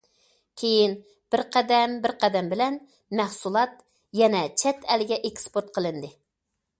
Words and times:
كېيىن، 0.59 0.93
بىر 1.33 1.41
قەدەم 1.55 1.91
بىر 2.05 2.13
قەدەم 2.23 2.49
بىلەن، 2.53 2.79
مەھسۇلات 3.19 3.75
يەنە 4.21 4.41
چەت 4.63 4.89
ئەلگە 4.95 5.21
ئېكسپورت 5.29 5.71
قىلىندى. 5.77 6.11